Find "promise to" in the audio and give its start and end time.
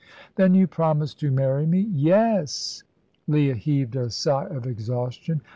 0.65-1.29